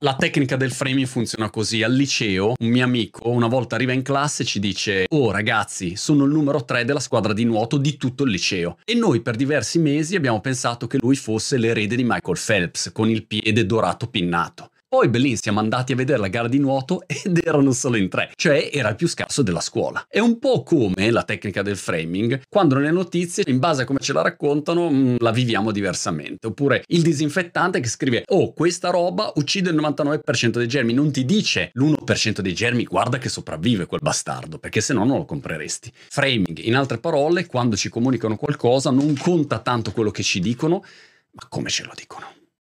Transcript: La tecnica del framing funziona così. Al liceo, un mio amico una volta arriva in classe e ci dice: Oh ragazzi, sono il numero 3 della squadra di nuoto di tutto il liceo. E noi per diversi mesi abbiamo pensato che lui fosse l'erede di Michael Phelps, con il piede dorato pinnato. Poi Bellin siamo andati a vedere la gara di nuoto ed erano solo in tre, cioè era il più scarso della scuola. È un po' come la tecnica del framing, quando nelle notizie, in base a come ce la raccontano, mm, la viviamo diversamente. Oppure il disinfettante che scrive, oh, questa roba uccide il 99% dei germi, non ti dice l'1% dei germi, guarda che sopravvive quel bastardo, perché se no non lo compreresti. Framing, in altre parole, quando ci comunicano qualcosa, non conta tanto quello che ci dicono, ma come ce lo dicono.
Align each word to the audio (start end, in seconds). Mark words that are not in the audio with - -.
La 0.00 0.14
tecnica 0.14 0.56
del 0.56 0.72
framing 0.72 1.06
funziona 1.06 1.48
così. 1.48 1.82
Al 1.82 1.94
liceo, 1.94 2.52
un 2.58 2.68
mio 2.68 2.84
amico 2.84 3.30
una 3.30 3.46
volta 3.46 3.76
arriva 3.76 3.92
in 3.92 4.02
classe 4.02 4.42
e 4.42 4.44
ci 4.44 4.60
dice: 4.60 5.06
Oh 5.08 5.30
ragazzi, 5.30 5.96
sono 5.96 6.24
il 6.24 6.32
numero 6.32 6.66
3 6.66 6.84
della 6.84 7.00
squadra 7.00 7.32
di 7.32 7.44
nuoto 7.44 7.78
di 7.78 7.96
tutto 7.96 8.24
il 8.24 8.30
liceo. 8.30 8.76
E 8.84 8.92
noi 8.92 9.22
per 9.22 9.36
diversi 9.36 9.78
mesi 9.78 10.14
abbiamo 10.14 10.42
pensato 10.42 10.86
che 10.86 10.98
lui 11.00 11.16
fosse 11.16 11.56
l'erede 11.56 11.96
di 11.96 12.04
Michael 12.04 12.38
Phelps, 12.38 12.90
con 12.92 13.08
il 13.08 13.24
piede 13.26 13.64
dorato 13.64 14.08
pinnato. 14.08 14.68
Poi 14.88 15.08
Bellin 15.08 15.36
siamo 15.36 15.58
andati 15.58 15.92
a 15.92 15.96
vedere 15.96 16.20
la 16.20 16.28
gara 16.28 16.46
di 16.46 16.60
nuoto 16.60 17.02
ed 17.10 17.44
erano 17.44 17.72
solo 17.72 17.96
in 17.96 18.08
tre, 18.08 18.30
cioè 18.36 18.70
era 18.72 18.90
il 18.90 18.94
più 18.94 19.08
scarso 19.08 19.42
della 19.42 19.60
scuola. 19.60 20.06
È 20.08 20.20
un 20.20 20.38
po' 20.38 20.62
come 20.62 21.10
la 21.10 21.24
tecnica 21.24 21.62
del 21.62 21.76
framing, 21.76 22.42
quando 22.48 22.76
nelle 22.76 22.92
notizie, 22.92 23.42
in 23.48 23.58
base 23.58 23.82
a 23.82 23.84
come 23.84 23.98
ce 23.98 24.12
la 24.12 24.22
raccontano, 24.22 24.88
mm, 24.88 25.16
la 25.18 25.32
viviamo 25.32 25.72
diversamente. 25.72 26.46
Oppure 26.46 26.84
il 26.86 27.02
disinfettante 27.02 27.80
che 27.80 27.88
scrive, 27.88 28.22
oh, 28.28 28.52
questa 28.52 28.90
roba 28.90 29.32
uccide 29.34 29.70
il 29.70 29.76
99% 29.76 30.58
dei 30.58 30.68
germi, 30.68 30.92
non 30.92 31.10
ti 31.10 31.24
dice 31.24 31.70
l'1% 31.72 32.38
dei 32.38 32.54
germi, 32.54 32.84
guarda 32.84 33.18
che 33.18 33.28
sopravvive 33.28 33.86
quel 33.86 34.00
bastardo, 34.00 34.60
perché 34.60 34.80
se 34.80 34.94
no 34.94 35.04
non 35.04 35.18
lo 35.18 35.24
compreresti. 35.24 35.92
Framing, 36.10 36.58
in 36.58 36.76
altre 36.76 36.98
parole, 36.98 37.46
quando 37.46 37.74
ci 37.74 37.88
comunicano 37.88 38.36
qualcosa, 38.36 38.90
non 38.90 39.16
conta 39.16 39.58
tanto 39.58 39.90
quello 39.90 40.12
che 40.12 40.22
ci 40.22 40.38
dicono, 40.38 40.84
ma 41.32 41.46
come 41.48 41.70
ce 41.70 41.82
lo 41.82 41.92
dicono. 41.96 42.45